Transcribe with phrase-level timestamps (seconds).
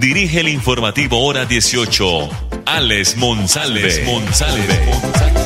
[0.00, 2.28] dirige el informativo Hora 18,
[2.64, 5.39] Alex Monsalve.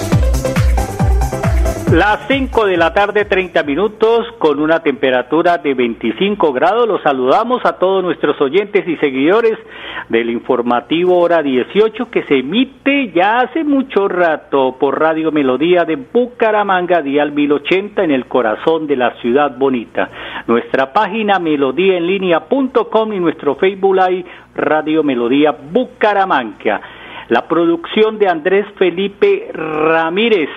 [1.92, 6.88] Las 5 de la tarde, 30 minutos, con una temperatura de 25 grados.
[6.88, 9.56] Los saludamos a todos nuestros oyentes y seguidores
[10.08, 15.96] del informativo Hora 18 que se emite ya hace mucho rato por Radio Melodía de
[15.96, 20.10] Bucaramanga, Dial 1080 en el corazón de la ciudad bonita.
[20.48, 24.24] Nuestra página melodíaenlínea.com y nuestro Facebook Live
[24.56, 26.80] Radio Melodía Bucaramanga.
[27.28, 30.48] La producción de Andrés Felipe Ramírez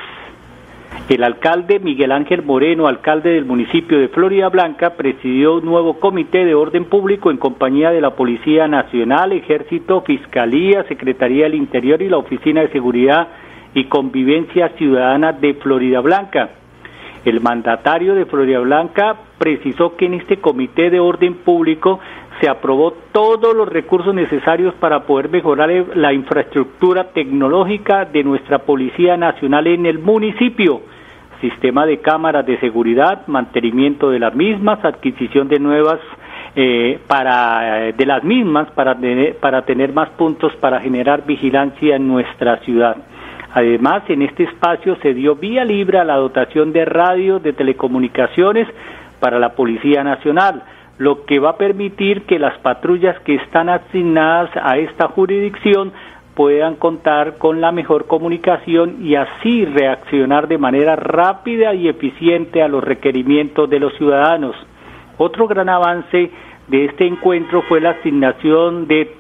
[1.10, 6.44] el alcalde Miguel Ángel Moreno, alcalde del municipio de Florida Blanca, presidió un nuevo comité
[6.44, 12.10] de orden público en compañía de la Policía Nacional, Ejército, Fiscalía, Secretaría del Interior y
[12.10, 13.30] la Oficina de Seguridad
[13.74, 16.50] y Convivencia Ciudadana de Florida Blanca.
[17.24, 22.00] El mandatario de Florida Blanca precisó que en este comité de orden público
[22.40, 29.18] se aprobó todos los recursos necesarios para poder mejorar la infraestructura tecnológica de nuestra Policía
[29.18, 30.82] Nacional en el municipio,
[31.42, 36.00] sistema de cámaras de seguridad, mantenimiento de las mismas, adquisición de nuevas
[36.56, 38.98] eh, para de las mismas para
[39.40, 42.98] para tener más puntos para generar vigilancia en nuestra ciudad.
[43.54, 48.68] Además, en este espacio se dio vía libre a la dotación de radios de telecomunicaciones
[49.20, 50.64] para la Policía Nacional
[50.98, 55.92] lo que va a permitir que las patrullas que están asignadas a esta jurisdicción
[56.34, 62.67] puedan contar con la mejor comunicación y así reaccionar de manera rápida y eficiente a
[62.67, 64.55] los requerimientos de los ciudadanos.
[65.17, 66.32] Otro gran avance
[66.67, 69.16] de este encuentro fue la asignación de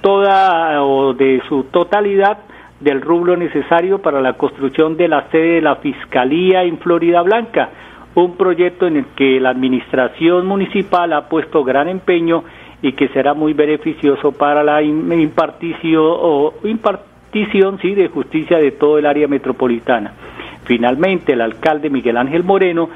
[0.00, 2.38] toda o de su totalidad
[2.78, 7.70] del rublo necesario para la construcción de la sede de la Fiscalía en Florida Blanca,
[8.14, 12.44] un proyecto en el que la administración municipal ha puesto gran empeño
[12.82, 16.54] y que será muy beneficioso para la impartición, o
[17.32, 20.12] de justicia de todo el área metropolitana.
[20.64, 22.88] Finalmente, el alcalde Miguel Ángel Moreno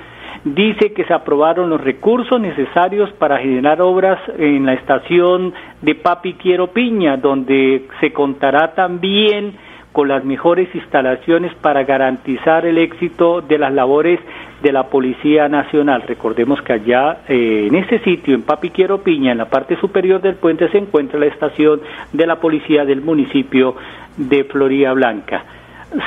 [0.45, 6.35] dice que se aprobaron los recursos necesarios para generar obras en la estación de Papi
[6.35, 9.55] Quiero Piña, donde se contará también
[9.95, 14.19] con las mejores instalaciones para garantizar el éxito de las labores
[14.61, 16.03] de la Policía Nacional.
[16.09, 20.35] Recordemos que allá, eh, en ese sitio, en Papiquiero Piña, en la parte superior del
[20.35, 21.81] puente, se encuentra la estación
[22.13, 23.77] de la Policía del municipio
[24.17, 25.45] de Florida Blanca.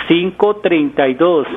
[0.09, 1.47] 532.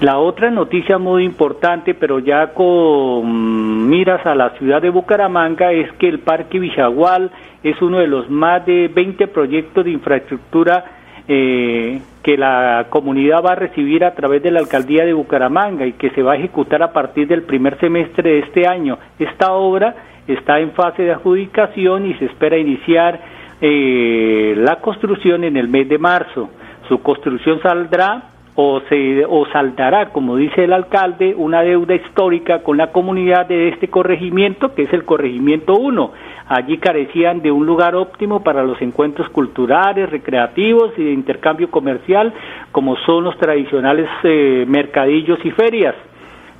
[0.00, 5.92] La otra noticia muy importante, pero ya con miras a la ciudad de Bucaramanga, es
[5.98, 7.30] que el Parque Vijagual
[7.62, 10.93] es uno de los más de 20 proyectos de infraestructura
[11.28, 15.92] eh, que la comunidad va a recibir a través de la alcaldía de Bucaramanga y
[15.94, 18.98] que se va a ejecutar a partir del primer semestre de este año.
[19.18, 19.94] Esta obra
[20.26, 23.20] está en fase de adjudicación y se espera iniciar
[23.60, 26.50] eh, la construcción en el mes de marzo.
[26.88, 32.76] Su construcción saldrá o, se, o saldará, como dice el alcalde, una deuda histórica con
[32.76, 36.12] la comunidad de este corregimiento, que es el corregimiento 1
[36.46, 42.34] Allí carecían de un lugar óptimo para los encuentros culturales, recreativos y de intercambio comercial,
[42.70, 45.94] como son los tradicionales eh, mercadillos y ferias.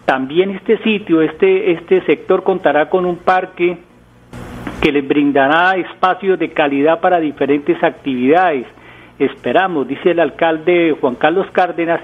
[0.06, 3.76] También este sitio, este, este sector contará con un parque
[4.80, 8.66] que les brindará espacios de calidad para diferentes actividades.
[9.18, 12.00] Esperamos, dice el alcalde Juan Carlos Cárdenas,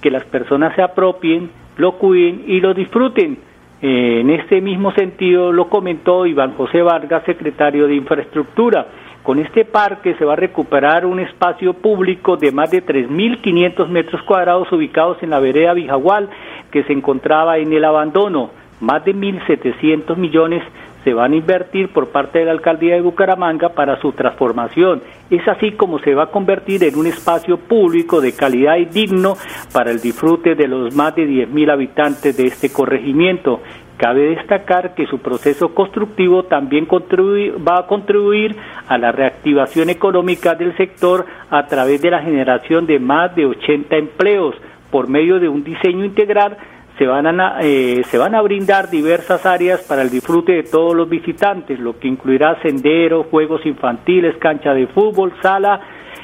[0.00, 3.38] que las personas se apropien, lo cuiden y lo disfruten
[3.86, 8.86] eh, en este mismo sentido lo comentó Iván José Vargas, secretario de Infraestructura.
[9.22, 14.22] Con este parque se va a recuperar un espacio público de más de 3.500 metros
[14.22, 16.30] cuadrados ubicados en la vereda Vijagual,
[16.70, 18.52] que se encontraba en el abandono.
[18.80, 20.62] Más de 1.700 millones
[21.04, 25.02] se van a invertir por parte de la alcaldía de Bucaramanga para su transformación.
[25.30, 29.34] Es así como se va a convertir en un espacio público de calidad y digno
[29.72, 33.60] para el disfrute de los más de 10.000 habitantes de este corregimiento.
[33.98, 38.56] Cabe destacar que su proceso constructivo también va a contribuir
[38.88, 43.96] a la reactivación económica del sector a través de la generación de más de 80
[43.96, 44.56] empleos
[44.90, 46.56] por medio de un diseño integral
[46.98, 50.94] se van, a, eh, se van a brindar diversas áreas para el disfrute de todos
[50.94, 55.80] los visitantes, lo que incluirá senderos, juegos infantiles, cancha de fútbol, sala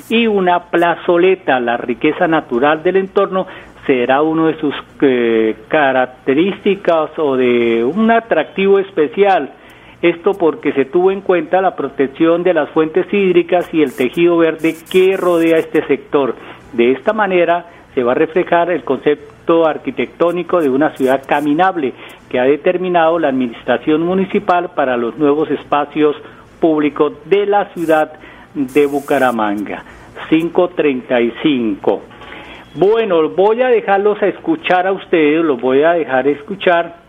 [0.08, 1.58] y una plazoleta.
[1.58, 3.46] La riqueza natural del entorno
[3.84, 9.52] será uno de sus eh, características o de un atractivo especial.
[10.02, 14.38] Esto porque se tuvo en cuenta la protección de las fuentes hídricas y el tejido
[14.38, 16.36] verde que rodea este sector.
[16.72, 19.29] De esta manera se va a reflejar el concepto
[19.66, 21.92] arquitectónico de una ciudad caminable
[22.28, 26.16] que ha determinado la administración municipal para los nuevos espacios
[26.60, 28.12] públicos de la ciudad
[28.54, 29.84] de Bucaramanga.
[30.28, 32.02] 535.
[32.74, 37.00] Bueno, voy a dejarlos a escuchar a ustedes, los voy a dejar escuchar.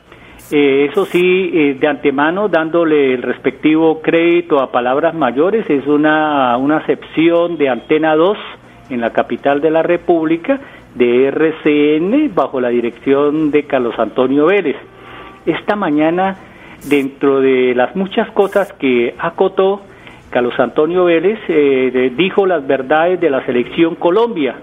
[0.51, 6.57] Eh, eso sí, eh, de antemano, dándole el respectivo crédito a palabras mayores, es una,
[6.57, 8.37] una acepción de Antena 2
[8.91, 10.59] en la capital de la República,
[10.95, 14.75] de RCN, bajo la dirección de Carlos Antonio Vélez.
[15.45, 16.35] Esta mañana,
[16.89, 19.81] dentro de las muchas cosas que acotó,
[20.29, 24.55] Carlos Antonio Vélez eh, dijo las verdades de la selección Colombia,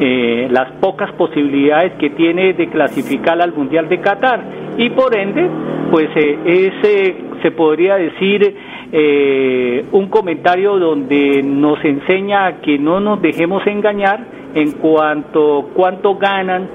[0.00, 4.44] eh, las pocas posibilidades que tiene de clasificar al Mundial de Qatar
[4.76, 5.48] y por ende,
[5.90, 8.54] pues eh, ese se podría decir
[8.92, 14.20] eh, un comentario donde nos enseña que no nos dejemos engañar
[14.54, 16.68] en cuanto cuánto ganan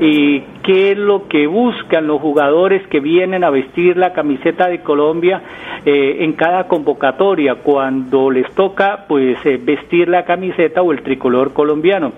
[0.00, 4.80] y qué es lo que buscan los jugadores que vienen a vestir la camiseta de
[4.82, 5.42] Colombia
[5.84, 11.52] eh, en cada convocatoria cuando les toca pues eh, vestir la camiseta o el tricolor
[11.52, 12.12] colombiano.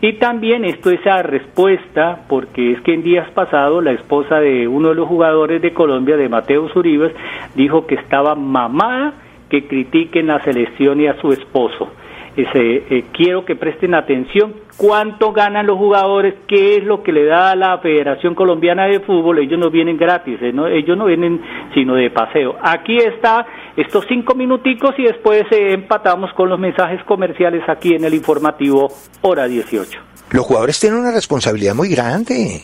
[0.00, 4.68] Y también esto es a respuesta, porque es que en días pasados la esposa de
[4.68, 7.12] uno de los jugadores de Colombia, de Mateo Uribes,
[7.54, 9.14] dijo que estaba mamada
[9.48, 11.88] que critiquen la selección y a su esposo.
[12.38, 17.56] Eh, quiero que presten atención cuánto ganan los jugadores, qué es lo que le da
[17.56, 21.40] la Federación Colombiana de Fútbol, ellos no vienen gratis, eh, ellos no vienen
[21.72, 22.56] sino de paseo.
[22.60, 28.04] Aquí está estos cinco minuticos y después eh, empatamos con los mensajes comerciales aquí en
[28.04, 28.92] el informativo
[29.22, 29.98] hora 18.
[30.32, 32.62] Los jugadores tienen una responsabilidad muy grande.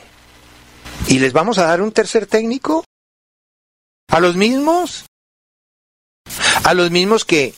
[1.08, 2.84] ¿Y les vamos a dar un tercer técnico?
[4.10, 5.06] ¿A los mismos?
[6.64, 7.54] A los mismos que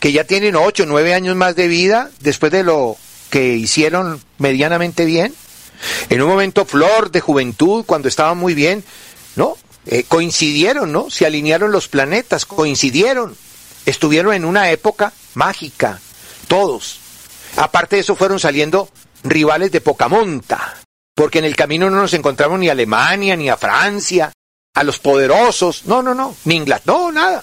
[0.00, 2.96] que ya tienen ocho, nueve años más de vida después de lo
[3.30, 5.34] que hicieron medianamente bien.
[6.08, 8.84] En un momento flor de juventud, cuando estaban muy bien,
[9.34, 9.56] ¿no?
[9.86, 11.10] Eh, coincidieron, ¿no?
[11.10, 13.36] Se alinearon los planetas, coincidieron.
[13.84, 16.00] Estuvieron en una época mágica,
[16.48, 16.98] todos.
[17.56, 18.88] Aparte de eso fueron saliendo
[19.22, 20.76] rivales de poca monta,
[21.14, 24.32] porque en el camino no nos encontramos ni a Alemania, ni a Francia,
[24.74, 27.42] a los poderosos, no, no, no, ni Inglaterra, no, nada.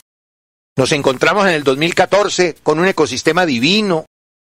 [0.75, 4.05] Nos encontramos en el 2014 con un ecosistema divino.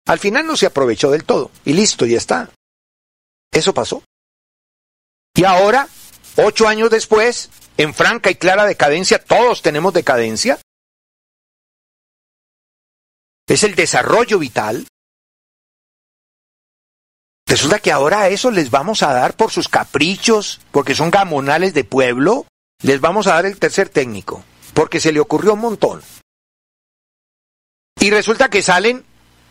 [0.05, 1.51] Al final no se aprovechó del todo.
[1.63, 2.49] Y listo, ya está.
[3.51, 4.03] Eso pasó.
[5.35, 5.87] Y ahora,
[6.35, 10.59] ocho años después, en franca y clara decadencia, todos tenemos decadencia.
[13.47, 14.85] Es el desarrollo vital.
[17.47, 21.73] Resulta que ahora a eso les vamos a dar por sus caprichos, porque son gamonales
[21.73, 22.45] de pueblo,
[22.83, 24.43] les vamos a dar el tercer técnico
[24.79, 26.01] porque se le ocurrió un montón.
[27.99, 29.03] Y resulta que salen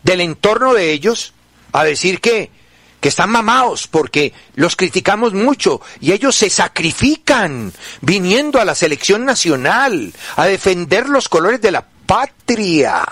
[0.02, 1.34] del entorno de ellos
[1.72, 2.50] a decir que,
[2.98, 9.26] que están mamados porque los criticamos mucho y ellos se sacrifican viniendo a la selección
[9.26, 13.04] nacional a defender los colores de la patria.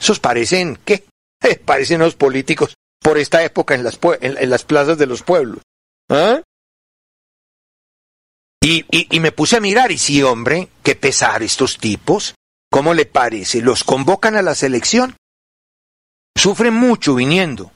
[0.00, 1.04] Esos parecen, ¿qué?
[1.66, 5.60] parecen los políticos por esta época en las, en las plazas de los pueblos.
[6.08, 6.40] ¿Ah?
[8.60, 12.34] Y, y, me puse a mirar y sí, hombre, qué pesar estos tipos.
[12.70, 13.62] ¿Cómo le parece?
[13.62, 15.16] Los convocan a la selección.
[16.36, 17.70] Sufren mucho viniendo.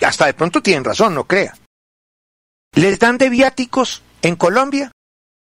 [0.00, 1.56] Hasta de pronto tienen razón, no crea.
[2.74, 4.90] Les dan de viáticos en Colombia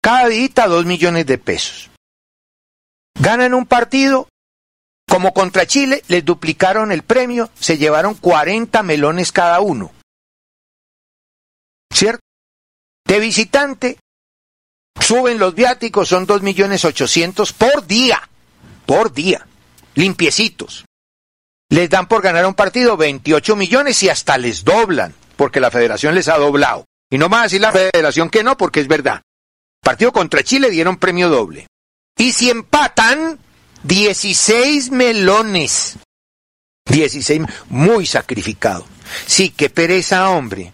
[0.01, 1.91] cada día dos millones de pesos.
[3.15, 4.29] Ganan un partido,
[5.07, 9.93] como contra Chile, les duplicaron el premio, se llevaron 40 melones cada uno.
[11.93, 12.23] ¿Cierto?
[13.05, 13.99] De visitante,
[14.99, 18.29] Suben los viáticos, son dos millones ochocientos por día,
[18.87, 19.47] por día,
[19.95, 20.85] limpiecitos.
[21.69, 26.15] Les dan por ganar un partido 28 millones y hasta les doblan, porque la federación
[26.15, 26.85] les ha doblado.
[27.11, 29.23] Y no más decir la federación que no, porque es verdad.
[29.81, 31.67] Partido contra Chile dieron premio doble.
[32.19, 33.39] Y si empatan,
[33.85, 35.97] 16 melones.
[36.87, 38.85] 16, muy sacrificado.
[39.27, 40.73] Sí, qué pereza, hombre.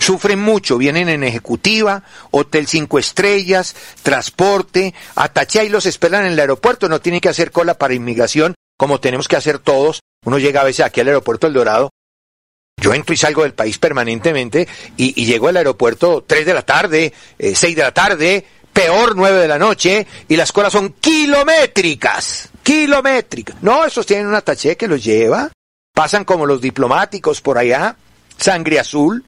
[0.00, 2.02] Sufren mucho, vienen en ejecutiva,
[2.32, 5.30] hotel cinco estrellas, transporte, a
[5.62, 9.28] y los esperan en el aeropuerto, no tienen que hacer cola para inmigración como tenemos
[9.28, 10.00] que hacer todos.
[10.24, 11.90] Uno llega a veces aquí al aeropuerto El Dorado
[12.80, 14.66] Yo entro y salgo del país permanentemente
[14.96, 19.48] y, llego al aeropuerto 3 de la tarde, 6 de la tarde, peor 9 de
[19.48, 23.62] la noche y las colas son kilométricas, kilométricas.
[23.62, 25.50] No, esos tienen una taché que los lleva,
[25.94, 27.96] pasan como los diplomáticos por allá,
[28.38, 29.26] sangre azul,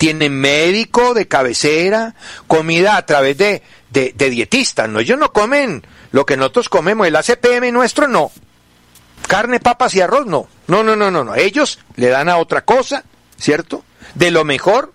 [0.00, 2.14] tienen médico de cabecera,
[2.46, 4.98] comida a través de, de, dietistas, ¿no?
[4.98, 8.32] Ellos no comen lo que nosotros comemos, el ACPM nuestro no.
[9.28, 10.48] Carne, papas y arroz, no.
[10.68, 11.34] No, no, no, no, no.
[11.34, 13.04] Ellos le dan a otra cosa,
[13.36, 13.84] ¿cierto?
[14.14, 14.94] De lo mejor,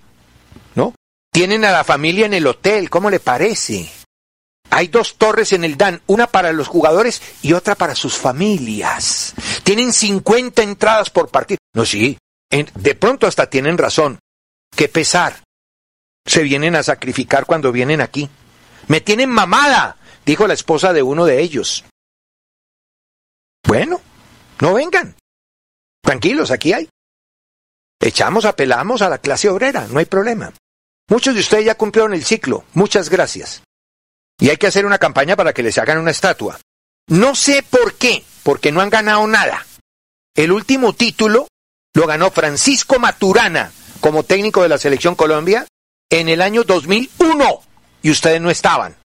[0.73, 0.95] ¿no?
[1.31, 3.87] Tienen a la familia en el hotel, ¿cómo le parece?
[4.71, 9.35] Hay dos torres en el DAN, una para los jugadores y otra para sus familias.
[9.61, 11.59] Tienen 50 entradas por partido.
[11.75, 12.17] No, sí,
[12.49, 14.17] de pronto hasta tienen razón.
[14.75, 15.41] Qué pesar.
[16.25, 18.29] Se vienen a sacrificar cuando vienen aquí.
[18.87, 21.85] Me tienen mamada, dijo la esposa de uno de ellos.
[23.65, 24.01] Bueno,
[24.59, 25.15] no vengan.
[26.01, 26.89] Tranquilos, aquí hay.
[27.99, 30.53] Echamos, apelamos a la clase obrera, no hay problema.
[31.09, 33.63] Muchos de ustedes ya cumplieron el ciclo, muchas gracias.
[34.39, 36.59] Y hay que hacer una campaña para que les hagan una estatua.
[37.07, 39.65] No sé por qué, porque no han ganado nada.
[40.35, 41.47] El último título
[41.93, 43.71] lo ganó Francisco Maturana
[44.05, 45.65] como técnico de la Selección Colombia
[46.11, 47.61] en el año 2001
[48.03, 48.95] y ustedes no estaban.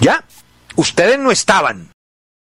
[0.00, 0.24] ¿Ya?
[0.74, 1.92] Ustedes no estaban.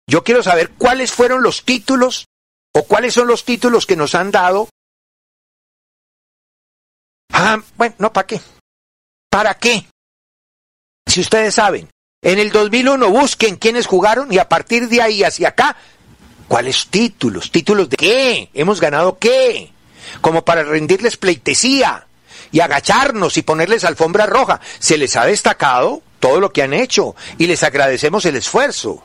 [0.06, 2.26] Yo quiero saber cuáles fueron los títulos
[2.74, 4.68] o cuáles son los títulos que nos han dado.
[7.32, 8.38] Ah, bueno, no, ¿para qué?
[9.30, 9.86] ¿Para qué?
[11.06, 11.88] Si ustedes saben,
[12.20, 15.74] en el 2001 busquen quiénes jugaron y a partir de ahí hacia acá,
[16.48, 17.50] ¿cuáles títulos?
[17.50, 18.50] ¿Títulos de qué?
[18.52, 19.72] ¿Hemos ganado qué?
[20.20, 22.06] Como para rendirles pleitesía
[22.50, 24.60] y agacharnos y ponerles alfombra roja.
[24.78, 29.02] Se les ha destacado todo lo que han hecho y les agradecemos el esfuerzo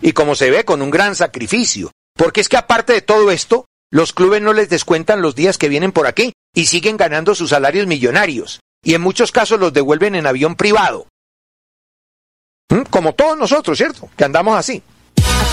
[0.00, 1.90] y como se ve con un gran sacrificio.
[2.16, 5.68] Porque es que aparte de todo esto, los clubes no les descuentan los días que
[5.68, 8.60] vienen por aquí y siguen ganando sus salarios millonarios.
[8.84, 11.06] Y en muchos casos los devuelven en avión privado.
[12.70, 12.82] ¿Mm?
[12.90, 14.08] Como todos nosotros, ¿cierto?
[14.16, 14.82] Que andamos así.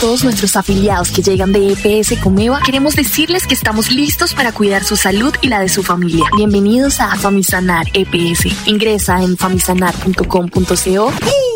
[0.02, 4.84] Todos nuestros afiliados que llegan de EPS Comeva, queremos decirles que estamos listos para cuidar
[4.84, 6.26] su salud y la de su familia.
[6.36, 8.68] Bienvenidos a Famisanar EPS.
[8.68, 11.12] Ingresa en famisanar.com.co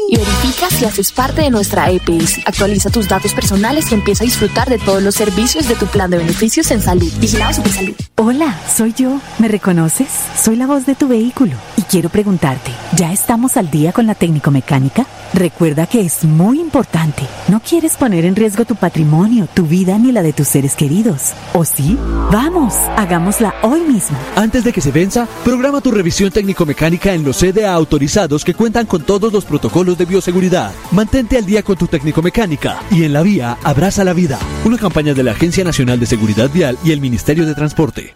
[0.09, 2.39] y verifica si haces parte de nuestra EPS.
[2.45, 6.09] Actualiza tus datos personales y empieza a disfrutar de todos los servicios de tu plan
[6.11, 7.11] de beneficios en salud.
[7.19, 7.93] Vigilado Salud.
[8.15, 9.19] Hola, soy yo.
[9.39, 10.07] ¿Me reconoces?
[10.41, 14.15] Soy la voz de tu vehículo y quiero preguntarte, ¿ya estamos al día con la
[14.15, 15.05] técnico mecánica?
[15.33, 17.23] Recuerda que es muy importante.
[17.49, 21.33] No quieres poner en riesgo tu patrimonio, tu vida ni la de tus seres queridos.
[21.53, 21.97] ¿O sí?
[22.31, 24.17] Vamos, hagámosla hoy mismo.
[24.35, 28.85] Antes de que se venza, programa tu revisión técnico-mecánica en los CDA autorizados que cuentan
[28.85, 30.71] con todos los protocolos de bioseguridad.
[30.91, 34.39] Mantente al día con tu técnico-mecánica y en la vía abraza la vida.
[34.63, 38.15] Una campaña de la Agencia Nacional de Seguridad Vial y el Ministerio de Transporte.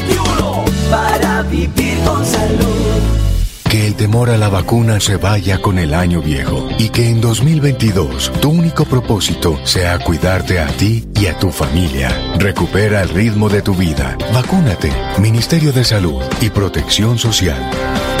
[1.51, 3.11] vivir con salud.
[3.69, 7.21] Que el temor a la vacuna se vaya con el año viejo y que en
[7.21, 12.09] 2022 tu único propósito sea cuidarte a ti y a tu familia.
[12.37, 14.17] Recupera el ritmo de tu vida.
[14.33, 14.91] Vacúnate.
[15.19, 18.20] Ministerio de Salud y Protección Social.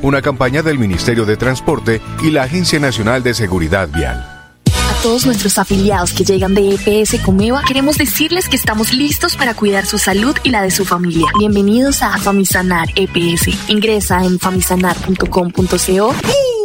[0.00, 4.16] Una campaña del Ministerio de Transporte y la Agencia Nacional de Seguridad Vial.
[4.16, 9.54] A todos nuestros afiliados que llegan de EPS Comeva, queremos decirles que estamos listos para
[9.54, 11.26] cuidar su salud y la de su familia.
[11.38, 13.68] Bienvenidos a Famisanar EPS.
[13.68, 16.14] Ingresa en famisanar.com.co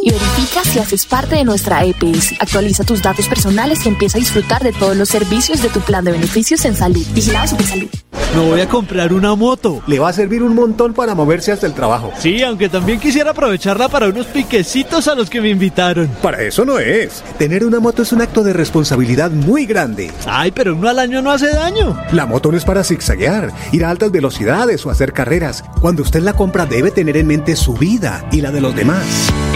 [0.04, 2.34] y verifica si haces parte de nuestra EPS.
[2.38, 6.04] Actualiza tus datos personales y empieza a disfrutar de todos los servicios de tu plan
[6.04, 7.04] de beneficios en salud.
[7.14, 7.88] Vigilado Salud.
[8.34, 9.82] Me voy a comprar una moto.
[9.86, 12.12] Le va a servir un montón para moverse hasta el trabajo.
[12.18, 16.08] Sí, aunque también quisiera aprovecharla para unos piquecitos a los que me invitaron.
[16.20, 17.22] Para eso no es.
[17.38, 20.10] Tener una moto es un acto de responsabilidad muy grande.
[20.26, 21.96] Ay, pero uno al año no hace daño.
[22.12, 25.64] La moto no es para zigzaguear, ir a altas velocidades o hacer carreras.
[25.80, 29.04] Cuando usted la compra debe tener en mente su vida y la de los demás.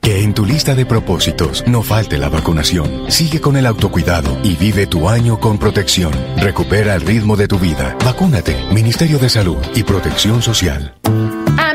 [0.00, 3.10] Que en tu lista de propósitos no falte la vacunación.
[3.10, 6.12] Sigue con el autocuidado y vive tu año con protección.
[6.36, 7.96] Recupera el ritmo de tu vida.
[8.04, 8.56] Vacúnate.
[8.72, 10.94] Ministerio de Salud y Protección Social.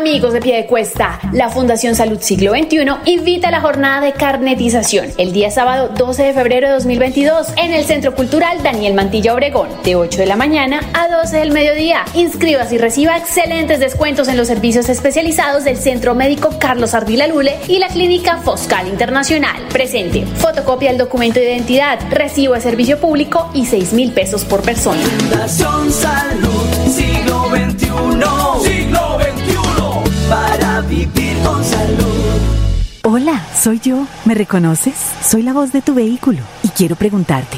[0.03, 4.11] Amigos de pie de cuesta, la Fundación Salud Siglo XXI invita a la jornada de
[4.11, 9.33] carnetización el día sábado 12 de febrero de 2022 en el Centro Cultural Daniel Mantilla
[9.33, 12.03] Obregón, de 8 de la mañana a 12 del mediodía.
[12.15, 17.55] Inscríbase y reciba excelentes descuentos en los servicios especializados del Centro Médico Carlos Ardila Lule
[17.69, 19.69] y la Clínica Foscal Internacional.
[19.71, 24.63] Presente, fotocopia del documento de identidad, recibo de servicio público y 6 mil pesos por
[24.63, 24.99] persona.
[25.01, 28.69] Fundación Salud Siglo XXI.
[28.69, 29.12] Siglo
[30.93, 32.03] vivir con salud.
[33.03, 34.05] Hola, soy yo.
[34.25, 34.95] ¿Me reconoces?
[35.21, 37.57] Soy la voz de tu vehículo y quiero preguntarte,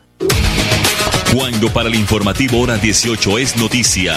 [1.33, 4.15] Cuando para el informativo hora 18 es noticia,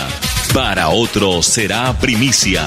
[0.52, 2.62] para otro será primicia.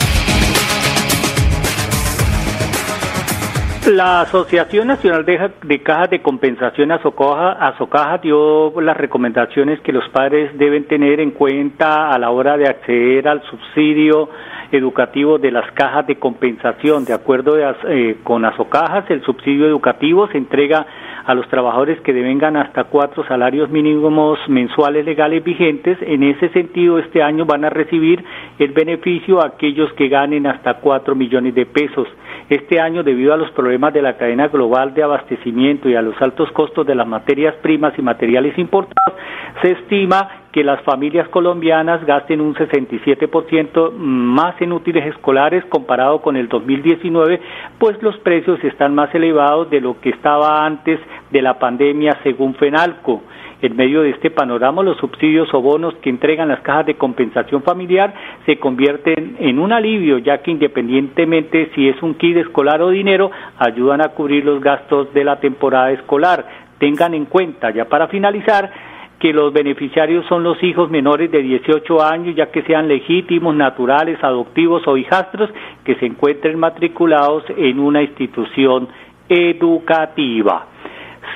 [3.91, 10.87] La Asociación Nacional de, Cajas de Compensación Azocaja dio las recomendaciones que los padres deben
[10.87, 14.29] tener en cuenta a la hora de acceder al subsidio
[14.71, 17.03] educativo de las cajas de compensación.
[17.03, 20.85] De acuerdo de, eh, con Azocajas, el subsidio educativo se entrega
[21.27, 25.97] a los trabajadores que devengan hasta cuatro salarios mínimos mensuales legales vigentes.
[26.01, 28.23] En ese sentido, este año van a recibir
[28.57, 32.07] el beneficio a aquellos que ganen hasta cuatro millones de pesos.
[32.49, 36.15] Este año, debido a los problemas de la cadena global de abastecimiento y a los
[36.21, 39.16] altos costos de las materias primas y materiales importados,
[39.61, 46.35] se estima que las familias colombianas gasten un 67% más en útiles escolares comparado con
[46.35, 47.39] el 2019,
[47.77, 50.99] pues los precios están más elevados de lo que estaba antes
[51.31, 53.21] de la pandemia según FENALCO.
[53.59, 57.63] En medio de este panorama, los subsidios o bonos que entregan las cajas de compensación
[57.63, 58.13] familiar
[58.45, 63.31] se convierten en un alivio, ya que independientemente si es un kit escolar o dinero,
[63.57, 66.45] ayudan a cubrir los gastos de la temporada escolar.
[66.77, 68.71] Tengan en cuenta, ya para finalizar,
[69.19, 74.23] que los beneficiarios son los hijos menores de 18 años, ya que sean legítimos, naturales,
[74.23, 75.49] adoptivos o hijastros
[75.83, 78.87] que se encuentren matriculados en una institución
[79.27, 80.67] educativa.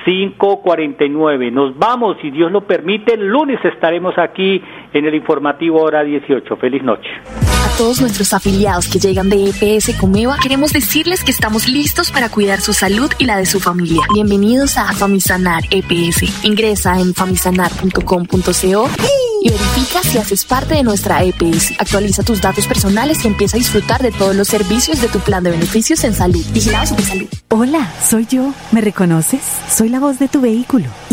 [0.06, 1.52] 5.49.
[1.52, 6.56] Nos vamos, si Dios lo permite, el lunes estaremos aquí en el informativo hora 18.
[6.56, 7.08] Feliz noche.
[7.64, 12.28] A todos nuestros afiliados que llegan de EPS Comeva, queremos decirles que estamos listos para
[12.28, 14.02] cuidar su salud y la de su familia.
[14.12, 16.44] Bienvenidos a Famisanar EPS.
[16.44, 18.88] Ingresa en famisanar.com.co
[19.44, 21.80] y verifica si haces parte de nuestra EPS.
[21.80, 25.42] Actualiza tus datos personales y empieza a disfrutar de todos los servicios de tu plan
[25.42, 26.44] de beneficios en salud.
[26.52, 27.28] Vigilado de salud.
[27.48, 28.52] Hola, soy yo.
[28.70, 29.42] ¿Me reconoces?
[29.68, 30.86] Soy la voz de tu vehículo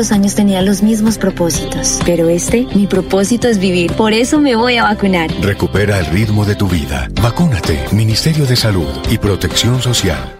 [0.00, 3.92] Los años tenía los mismos propósitos, pero este, mi propósito es vivir.
[3.92, 5.30] Por eso me voy a vacunar.
[5.42, 7.06] Recupera el ritmo de tu vida.
[7.20, 7.78] Vacúnate.
[7.92, 10.39] Ministerio de Salud y Protección Social.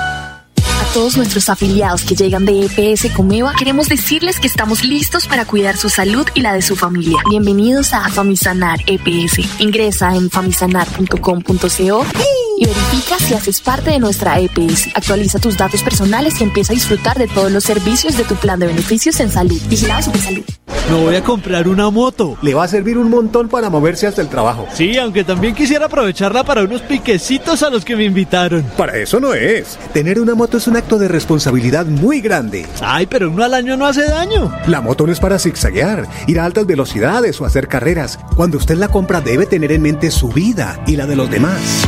[0.93, 5.77] Todos nuestros afiliados que llegan de EPS Comeva, queremos decirles que estamos listos para cuidar
[5.77, 7.17] su salud y la de su familia.
[7.29, 9.61] Bienvenidos a Famisanar EPS.
[9.61, 14.89] Ingresa en famisanar.com.co y verifica si haces parte de nuestra EPS.
[14.95, 18.59] Actualiza tus datos personales y empieza a disfrutar de todos los servicios de tu plan
[18.59, 19.59] de beneficios en salud.
[19.67, 20.43] Vigilado Supersalud.
[20.89, 22.37] Me voy a comprar una moto.
[22.41, 24.67] Le va a servir un montón para moverse hasta el trabajo.
[24.73, 28.63] Sí, aunque también quisiera aprovecharla para unos piquecitos a los que me invitaron.
[28.77, 29.77] Para eso no es.
[29.93, 32.65] Tener una moto es un acto de responsabilidad muy grande.
[32.81, 34.51] Ay, pero uno al año no hace daño.
[34.67, 38.19] La moto no es para zigzaguear, ir a altas velocidades o hacer carreras.
[38.35, 41.87] Cuando usted la compra debe tener en mente su vida y la de los demás.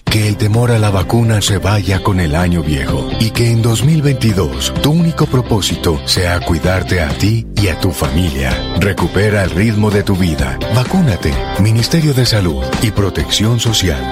[0.11, 3.61] Que el temor a la vacuna se vaya con el año viejo y que en
[3.61, 8.51] 2022 tu único propósito sea cuidarte a ti y a tu familia.
[8.81, 10.59] Recupera el ritmo de tu vida.
[10.75, 11.33] Vacúnate.
[11.61, 14.11] Ministerio de Salud y Protección Social.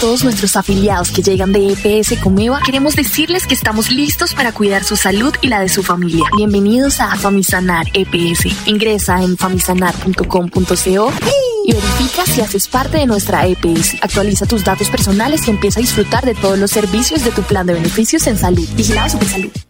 [0.00, 4.82] Todos nuestros afiliados que llegan de EPS Comeva, queremos decirles que estamos listos para cuidar
[4.82, 6.24] su salud y la de su familia.
[6.34, 8.66] Bienvenidos a Famisanar EPS.
[8.66, 11.12] Ingresa en famisanar.com.co
[11.66, 13.96] y verifica si haces parte de nuestra EPS.
[14.00, 17.66] Actualiza tus datos personales y empieza a disfrutar de todos los servicios de tu plan
[17.66, 18.66] de beneficios en salud.
[18.76, 19.50] Vigilado Supersalud.
[19.52, 19.69] A